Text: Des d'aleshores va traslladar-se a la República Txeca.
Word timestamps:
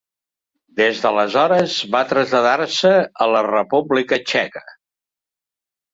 Des 0.79 1.01
d'aleshores 1.03 1.75
va 1.95 2.01
traslladar-se 2.13 2.95
a 3.27 3.31
la 3.35 3.45
República 3.51 4.23
Txeca. 4.31 4.65